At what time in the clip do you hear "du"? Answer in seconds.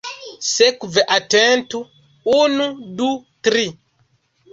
3.03-3.11